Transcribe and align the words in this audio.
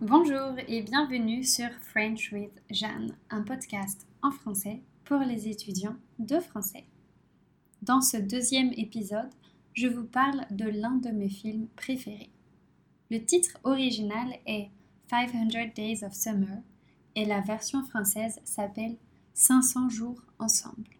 Bonjour 0.00 0.54
et 0.68 0.82
bienvenue 0.82 1.42
sur 1.42 1.70
French 1.90 2.30
with 2.30 2.52
Jeanne, 2.70 3.16
un 3.30 3.42
podcast 3.42 4.06
en 4.22 4.30
français 4.30 4.80
pour 5.04 5.18
les 5.18 5.48
étudiants 5.48 5.96
de 6.20 6.38
français. 6.38 6.84
Dans 7.82 8.00
ce 8.00 8.16
deuxième 8.16 8.72
épisode, 8.76 9.28
je 9.72 9.88
vous 9.88 10.04
parle 10.04 10.46
de 10.52 10.66
l'un 10.66 10.94
de 10.98 11.08
mes 11.08 11.28
films 11.28 11.66
préférés. 11.74 12.30
Le 13.10 13.24
titre 13.24 13.58
original 13.64 14.38
est 14.46 14.68
500 15.10 15.72
Days 15.74 16.04
of 16.04 16.14
Summer 16.14 16.62
et 17.16 17.24
la 17.24 17.40
version 17.40 17.82
française 17.82 18.38
s'appelle 18.44 18.94
500 19.34 19.88
jours 19.88 20.22
ensemble. 20.38 20.90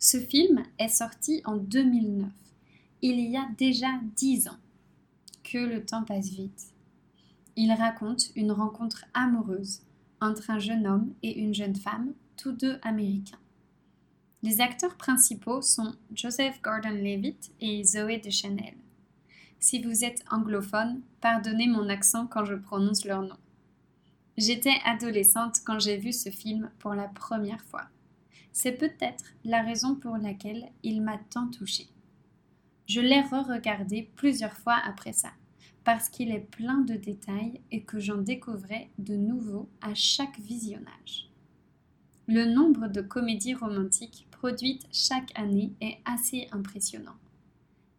Ce 0.00 0.18
film 0.18 0.64
est 0.80 0.88
sorti 0.88 1.42
en 1.44 1.58
2009, 1.58 2.28
il 3.02 3.20
y 3.20 3.36
a 3.36 3.48
déjà 3.56 4.00
10 4.16 4.48
ans. 4.48 4.58
Que 5.44 5.58
le 5.58 5.86
temps 5.86 6.02
passe 6.02 6.30
vite. 6.30 6.73
Il 7.56 7.72
raconte 7.72 8.30
une 8.34 8.50
rencontre 8.50 9.04
amoureuse 9.14 9.82
entre 10.20 10.50
un 10.50 10.58
jeune 10.58 10.86
homme 10.86 11.14
et 11.22 11.38
une 11.38 11.54
jeune 11.54 11.76
femme, 11.76 12.12
tous 12.36 12.52
deux 12.52 12.78
américains. 12.82 13.38
Les 14.42 14.60
acteurs 14.60 14.96
principaux 14.96 15.62
sont 15.62 15.94
Joseph 16.14 16.60
Gordon-Levitt 16.62 17.52
et 17.60 17.84
Zoé 17.84 18.18
Deschanel. 18.18 18.74
Si 19.60 19.80
vous 19.80 20.04
êtes 20.04 20.24
anglophone, 20.30 21.00
pardonnez 21.20 21.68
mon 21.68 21.88
accent 21.88 22.26
quand 22.26 22.44
je 22.44 22.54
prononce 22.54 23.04
leur 23.04 23.22
nom. 23.22 23.38
J'étais 24.36 24.74
adolescente 24.84 25.60
quand 25.64 25.78
j'ai 25.78 25.96
vu 25.96 26.12
ce 26.12 26.30
film 26.30 26.70
pour 26.80 26.94
la 26.94 27.06
première 27.06 27.62
fois. 27.62 27.84
C'est 28.52 28.72
peut-être 28.72 29.24
la 29.44 29.62
raison 29.62 29.94
pour 29.94 30.16
laquelle 30.16 30.70
il 30.82 31.02
m'a 31.02 31.18
tant 31.30 31.46
touchée. 31.46 31.88
Je 32.86 33.00
l'ai 33.00 33.22
re-regardé 33.22 34.10
plusieurs 34.16 34.56
fois 34.56 34.76
après 34.84 35.12
ça 35.12 35.30
parce 35.84 36.08
qu'il 36.08 36.30
est 36.30 36.40
plein 36.40 36.78
de 36.78 36.94
détails 36.94 37.60
et 37.70 37.82
que 37.82 38.00
j'en 38.00 38.16
découvrais 38.16 38.88
de 38.98 39.16
nouveaux 39.16 39.68
à 39.82 39.94
chaque 39.94 40.40
visionnage. 40.40 41.30
Le 42.26 42.46
nombre 42.46 42.88
de 42.88 43.02
comédies 43.02 43.54
romantiques 43.54 44.26
produites 44.30 44.86
chaque 44.90 45.30
année 45.38 45.74
est 45.82 45.98
assez 46.06 46.48
impressionnant, 46.52 47.16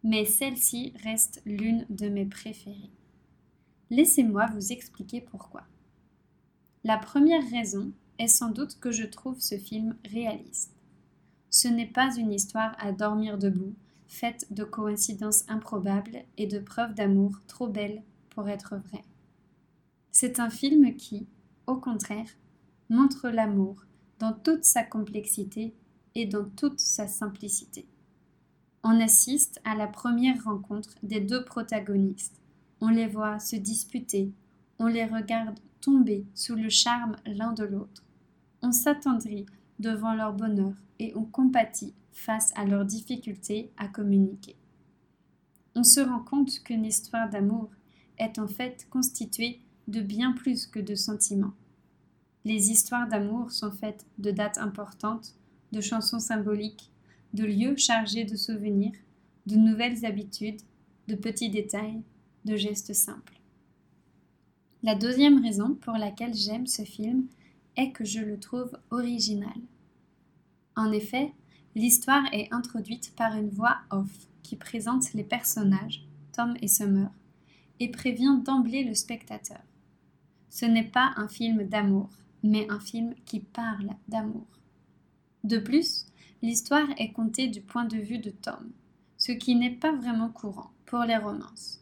mais 0.03 0.25
celle-ci 0.25 0.93
reste 1.03 1.41
l'une 1.45 1.85
de 1.89 2.09
mes 2.09 2.25
préférées. 2.25 2.89
Laissez-moi 3.91 4.47
vous 4.47 4.71
expliquer 4.71 5.21
pourquoi. 5.21 5.63
La 6.83 6.97
première 6.97 7.47
raison 7.51 7.91
est 8.17 8.27
sans 8.27 8.49
doute 8.49 8.79
que 8.79 8.91
je 8.91 9.03
trouve 9.03 9.39
ce 9.39 9.57
film 9.57 9.95
réaliste. 10.11 10.75
Ce 11.51 11.67
n'est 11.67 11.85
pas 11.85 12.15
une 12.15 12.33
histoire 12.33 12.75
à 12.79 12.91
dormir 12.91 13.37
debout, 13.37 13.75
faite 14.07 14.47
de 14.51 14.63
coïncidences 14.63 15.43
improbables 15.47 16.23
et 16.37 16.47
de 16.47 16.59
preuves 16.59 16.93
d'amour 16.93 17.31
trop 17.47 17.67
belles 17.67 18.03
pour 18.29 18.49
être 18.49 18.75
vraies. 18.75 19.05
C'est 20.11 20.39
un 20.39 20.49
film 20.49 20.95
qui, 20.95 21.27
au 21.67 21.75
contraire, 21.75 22.29
montre 22.89 23.29
l'amour 23.29 23.85
dans 24.19 24.33
toute 24.33 24.63
sa 24.63 24.83
complexité 24.83 25.73
et 26.15 26.25
dans 26.25 26.45
toute 26.45 26.79
sa 26.79 27.07
simplicité. 27.07 27.87
On 28.83 28.99
assiste 29.01 29.59
à 29.63 29.75
la 29.75 29.87
première 29.87 30.43
rencontre 30.43 30.95
des 31.03 31.19
deux 31.19 31.43
protagonistes. 31.43 32.39
On 32.81 32.89
les 32.89 33.07
voit 33.07 33.39
se 33.39 33.55
disputer, 33.55 34.31
on 34.79 34.87
les 34.87 35.05
regarde 35.05 35.59
tomber 35.81 36.25
sous 36.33 36.55
le 36.55 36.69
charme 36.69 37.15
l'un 37.25 37.53
de 37.53 37.63
l'autre. 37.63 38.03
On 38.61 38.71
s'attendrit 38.71 39.45
devant 39.79 40.13
leur 40.13 40.33
bonheur 40.33 40.73
et 40.99 41.13
on 41.15 41.23
compatit 41.23 41.93
face 42.15 42.51
à 42.55 42.65
leurs 42.65 42.85
difficultés 42.85 43.69
à 43.77 43.87
communiquer. 43.87 44.55
On 45.75 45.83
se 45.83 45.99
rend 45.99 46.21
compte 46.21 46.63
qu'une 46.63 46.85
histoire 46.85 47.29
d'amour 47.29 47.69
est 48.17 48.39
en 48.39 48.47
fait 48.47 48.87
constituée 48.89 49.59
de 49.87 50.01
bien 50.01 50.31
plus 50.31 50.65
que 50.65 50.79
de 50.79 50.95
sentiments. 50.95 51.53
Les 52.45 52.71
histoires 52.71 53.07
d'amour 53.07 53.51
sont 53.51 53.71
faites 53.71 54.05
de 54.17 54.31
dates 54.31 54.57
importantes, 54.57 55.35
de 55.71 55.81
chansons 55.81 56.19
symboliques, 56.19 56.89
de 57.33 57.43
lieux 57.43 57.75
chargés 57.75 58.23
de 58.23 58.37
souvenirs, 58.37 58.95
de 59.45 59.57
nouvelles 59.57 60.05
habitudes, 60.05 60.61
de 61.07 61.15
petits 61.15 61.49
détails, 61.49 62.01
de 62.45 62.55
gestes 62.55 62.93
simples. 62.93 63.39
La 64.83 64.95
deuxième 64.95 65.43
raison 65.43 65.75
pour 65.75 65.95
laquelle 65.95 66.33
j'aime 66.33 66.67
ce 66.67 66.83
film 66.83 67.27
est 67.75 67.91
que 67.91 68.05
je 68.05 68.21
le 68.21 68.39
trouve 68.39 68.71
original. 68.89 69.57
En 70.77 70.91
effet, 70.91 71.33
L'histoire 71.75 72.23
est 72.31 72.47
introduite 72.53 73.13
par 73.17 73.35
une 73.35 73.49
voix 73.49 73.79
off 73.91 74.29
qui 74.43 74.55
présente 74.55 75.13
les 75.13 75.25
personnages, 75.25 76.07
Tom 76.31 76.55
et 76.61 76.69
Summer, 76.69 77.11
et 77.81 77.91
prévient 77.91 78.39
d'emblée 78.45 78.85
le 78.85 78.93
spectateur. 78.93 79.59
Ce 80.49 80.65
n'est 80.65 80.87
pas 80.87 81.11
un 81.17 81.27
film 81.27 81.63
d'amour, 81.67 82.09
mais 82.43 82.65
un 82.69 82.79
film 82.79 83.13
qui 83.25 83.41
parle 83.41 83.89
d'amour. 84.07 84.47
De 85.43 85.57
plus, 85.57 86.05
l'histoire 86.41 86.87
est 86.97 87.11
contée 87.11 87.49
du 87.49 87.59
point 87.59 87.83
de 87.83 87.97
vue 87.97 88.19
de 88.19 88.29
Tom, 88.29 88.71
ce 89.17 89.33
qui 89.33 89.55
n'est 89.55 89.75
pas 89.75 89.91
vraiment 89.91 90.29
courant 90.29 90.71
pour 90.85 90.99
les 90.99 91.17
romances. 91.17 91.81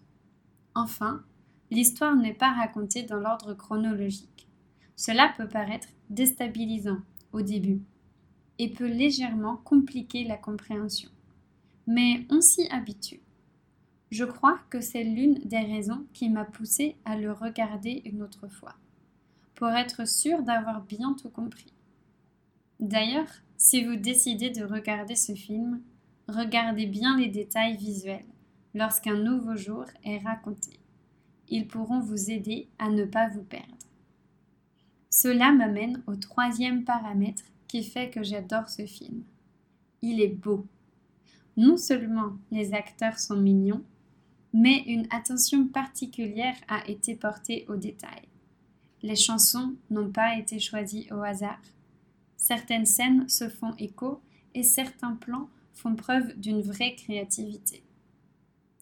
Enfin, 0.74 1.24
l'histoire 1.70 2.16
n'est 2.16 2.34
pas 2.34 2.52
racontée 2.52 3.04
dans 3.04 3.20
l'ordre 3.20 3.54
chronologique. 3.54 4.48
Cela 4.96 5.32
peut 5.38 5.48
paraître 5.48 5.90
déstabilisant 6.10 7.02
au 7.32 7.42
début, 7.42 7.84
et 8.64 8.70
peut 8.70 8.88
légèrement 8.88 9.58
compliquer 9.58 10.24
la 10.24 10.38
compréhension. 10.38 11.10
Mais 11.86 12.26
on 12.30 12.40
s'y 12.40 12.66
habitue. 12.70 13.20
Je 14.10 14.24
crois 14.24 14.58
que 14.70 14.80
c'est 14.80 15.04
l'une 15.04 15.34
des 15.44 15.60
raisons 15.60 16.06
qui 16.14 16.30
m'a 16.30 16.46
poussé 16.46 16.96
à 17.04 17.18
le 17.18 17.34
regarder 17.34 18.02
une 18.06 18.24
autre 18.24 18.48
fois, 18.48 18.76
pour 19.56 19.68
être 19.68 20.08
sûr 20.08 20.44
d'avoir 20.44 20.82
bien 20.82 21.14
tout 21.22 21.30
compris. 21.30 21.74
D'ailleurs, 22.80 23.28
si 23.58 23.84
vous 23.84 23.98
décidez 23.98 24.50
de 24.50 24.64
regarder 24.64 25.18
ce 25.18 25.34
film, 25.34 25.82
regardez 26.30 26.86
bien 26.86 27.18
les 27.18 27.28
détails 27.28 27.76
visuels 27.76 28.26
lorsqu'un 28.74 29.16
nouveau 29.16 29.58
jour 29.58 29.84
est 30.06 30.20
raconté. 30.20 30.80
Ils 31.50 31.68
pourront 31.68 32.00
vous 32.00 32.32
aider 32.32 32.70
à 32.80 32.90
ne 32.90 33.04
pas 33.04 33.28
vous 33.28 33.44
perdre. 33.44 33.76
Cela 35.10 35.52
m'amène 35.52 36.02
au 36.08 36.16
troisième 36.16 36.86
paramètre 36.86 37.44
qui 37.74 37.84
fait 37.84 38.12
que 38.12 38.22
j'adore 38.22 38.70
ce 38.70 38.86
film. 38.86 39.24
Il 40.04 40.22
est 40.22 40.28
beau. 40.28 40.68
Non 41.58 41.76
seulement 41.76 42.34
les 42.52 42.76
acteurs 42.76 43.18
sont 43.18 43.36
mignons, 43.36 43.84
mais 44.54 44.84
une 44.86 45.08
attention 45.10 45.66
particulière 45.66 46.56
a 46.68 46.88
été 46.88 47.16
portée 47.16 47.66
aux 47.70 47.76
détails. 47.76 48.28
Les 49.02 49.16
chansons 49.16 49.74
n'ont 49.90 50.12
pas 50.12 50.38
été 50.38 50.60
choisies 50.60 51.08
au 51.12 51.24
hasard. 51.24 51.64
Certaines 52.38 52.86
scènes 52.86 53.28
se 53.28 53.50
font 53.50 53.74
écho 53.80 54.22
et 54.54 54.62
certains 54.62 55.16
plans 55.16 55.50
font 55.74 55.96
preuve 55.96 56.40
d'une 56.40 56.62
vraie 56.62 56.94
créativité. 56.94 57.84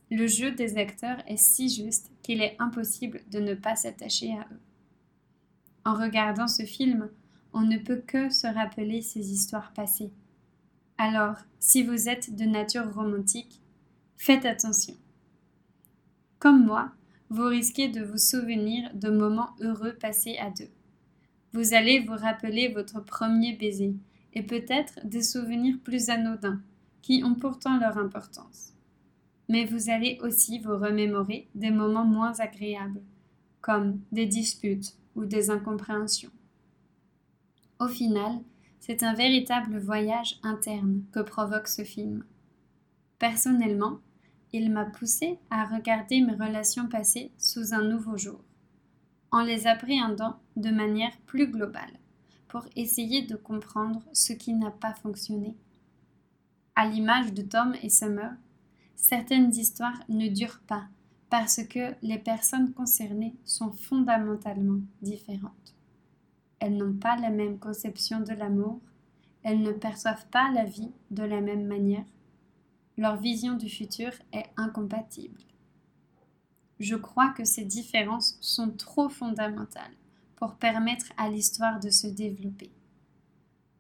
Le 0.10 0.28
jeu 0.28 0.52
des 0.52 0.78
acteurs 0.78 1.24
est 1.28 1.38
si 1.38 1.70
juste 1.70 2.12
qu'il 2.24 2.42
est 2.42 2.58
impossible 2.60 3.22
de 3.32 3.40
ne 3.40 3.54
pas 3.54 3.78
s'attacher 3.78 4.34
à 4.34 4.46
eux. 4.52 4.60
En 5.86 5.94
regardant 5.94 6.50
ce 6.50 6.64
film, 6.64 7.10
on 7.54 7.62
ne 7.62 7.78
peut 7.78 8.02
que 8.06 8.30
se 8.30 8.48
rappeler 8.48 9.02
ces 9.02 9.32
histoires 9.32 9.74
passées. 9.74 10.12
Alors, 10.98 11.38
si 11.60 11.84
vous 11.84 12.10
êtes 12.10 12.36
de 12.36 12.46
nature 12.46 12.94
romantique, 12.94 13.62
faites 14.18 14.46
attention. 14.46 14.96
Comme 16.40 16.66
moi, 16.66 16.92
vous 17.30 17.46
risquez 17.46 17.88
de 17.88 18.04
vous 18.04 18.18
souvenir 18.18 18.94
de 18.94 19.10
moments 19.10 19.52
heureux 19.62 19.94
passés 19.94 20.38
à 20.38 20.50
deux. 20.50 20.70
Vous 21.54 21.74
allez 21.74 22.00
vous 22.00 22.16
rappeler 22.16 22.68
votre 22.70 23.04
premier 23.04 23.56
baiser 23.56 23.96
et 24.34 24.44
peut-être 24.44 25.00
des 25.06 25.22
souvenirs 25.22 25.78
plus 25.84 26.10
anodins 26.10 26.62
qui 27.02 27.24
ont 27.26 27.36
pourtant 27.36 27.78
leur 27.78 27.98
importance. 27.98 28.74
Mais 29.50 29.66
vous 29.66 29.90
allez 29.90 30.18
aussi 30.22 30.60
vous 30.60 30.78
remémorer 30.78 31.48
des 31.56 31.72
moments 31.72 32.06
moins 32.06 32.40
agréables, 32.40 33.02
comme 33.60 34.00
des 34.12 34.26
disputes 34.26 34.96
ou 35.16 35.26
des 35.26 35.50
incompréhensions. 35.50 36.32
Au 37.82 37.88
final, 37.88 38.44
c'est 38.80 39.02
un 39.02 39.16
véritable 39.16 39.80
voyage 39.80 40.40
interne 40.44 41.02
que 41.12 41.20
provoque 41.20 41.68
ce 41.68 41.84
film. 41.84 42.24
Personnellement, 43.18 43.98
il 44.54 44.72
m'a 44.72 44.86
poussé 44.86 45.40
à 45.50 45.66
regarder 45.66 46.22
mes 46.22 46.36
relations 46.36 46.88
passées 46.88 47.32
sous 47.40 47.74
un 47.74 47.82
nouveau 47.82 48.18
jour, 48.18 48.40
en 49.32 49.42
les 49.42 49.66
appréhendant 49.66 50.38
de 50.58 50.70
manière 50.70 51.18
plus 51.26 51.48
globale, 51.48 51.98
pour 52.50 52.68
essayer 52.76 53.24
de 53.24 53.36
comprendre 53.36 54.04
ce 54.14 54.34
qui 54.34 54.54
n'a 54.54 54.70
pas 54.70 54.94
fonctionné. 54.94 55.58
À 56.76 56.86
l'image 56.86 57.34
de 57.34 57.42
Tom 57.42 57.74
et 57.82 57.90
Summer, 57.90 58.34
certaines 58.96 59.56
histoires 59.56 60.04
ne 60.08 60.28
durent 60.28 60.62
pas 60.68 60.84
parce 61.32 61.64
que 61.64 61.96
les 62.04 62.20
personnes 62.20 62.74
concernées 62.74 63.34
sont 63.44 63.72
fondamentalement 63.72 64.82
différentes. 65.02 65.76
Elles 66.62 66.78
n'ont 66.78 66.94
pas 66.94 67.18
la 67.18 67.32
même 67.32 67.58
conception 67.58 68.20
de 68.20 68.34
l'amour, 68.34 68.80
elles 69.42 69.64
ne 69.64 69.72
perçoivent 69.72 70.28
pas 70.28 70.52
la 70.52 70.64
vie 70.64 70.92
de 71.10 71.24
la 71.24 71.42
même 71.42 71.66
manière. 71.66 72.06
Leur 72.98 73.18
vision 73.18 73.56
du 73.56 73.68
futur 73.68 74.12
est 74.32 74.46
incompatible. 74.56 75.42
je 76.80 76.96
crois 76.96 77.30
que 77.30 77.44
ces 77.46 77.66
différences 77.66 78.38
sont 78.42 78.72
trop 78.72 79.10
fondamentales 79.10 79.96
pour 80.36 80.56
permettre 80.56 81.08
à 81.18 81.30
l'histoire 81.30 81.80
de 81.80 81.90
se 81.90 82.08
développer. 82.08 82.72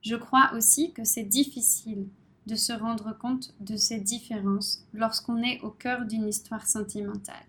Je 0.01 0.15
crois 0.15 0.51
aussi 0.55 0.91
que 0.93 1.03
c'est 1.03 1.23
difficile 1.23 2.07
de 2.47 2.55
se 2.55 2.73
rendre 2.73 3.15
compte 3.17 3.53
de 3.59 3.75
ces 3.75 3.99
différences 3.99 4.87
lorsqu'on 4.93 5.41
est 5.43 5.61
au 5.61 5.69
cœur 5.69 6.05
d'une 6.05 6.27
histoire 6.27 6.67
sentimentale. 6.67 7.45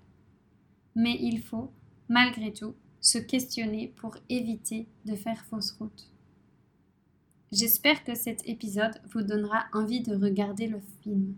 Mais 0.95 1.17
il 1.21 1.41
faut, 1.41 1.71
malgré 2.09 2.53
tout, 2.53 2.75
se 3.03 3.19
questionner 3.19 3.89
pour 3.97 4.17
éviter 4.31 4.87
de 5.05 5.15
faire 5.15 5.45
fausse 5.45 5.73
route. 5.73 6.09
J'espère 7.51 8.03
que 8.05 8.15
cet 8.15 8.49
épisode 8.49 8.99
vous 9.13 9.21
donnera 9.21 9.67
envie 9.75 10.01
de 10.01 10.15
regarder 10.15 10.69
le 10.69 10.81
film. 11.03 11.35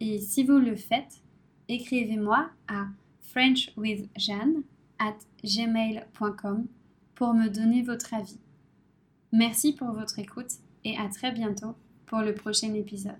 Et 0.00 0.18
si 0.18 0.42
vous 0.42 0.58
le 0.58 0.74
faites, 0.74 1.22
écrivez-moi 1.68 2.50
à 2.66 2.86
frenchwithjeanne 3.20 4.62
at 4.98 5.18
gmail.com 5.44 6.66
pour 7.14 7.34
me 7.34 7.48
donner 7.48 7.82
votre 7.82 8.12
avis. 8.12 8.40
Merci 9.32 9.72
pour 9.72 9.92
votre 9.92 10.18
écoute 10.18 10.50
et 10.84 10.96
à 10.96 11.08
très 11.08 11.30
bientôt 11.30 11.76
pour 12.06 12.20
le 12.20 12.34
prochain 12.34 12.72
épisode. 12.74 13.14